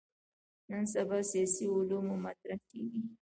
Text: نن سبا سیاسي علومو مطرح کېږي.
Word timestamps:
نن 0.69 0.83
سبا 0.93 1.17
سیاسي 1.31 1.65
علومو 1.75 2.15
مطرح 2.25 2.59
کېږي. 2.69 3.03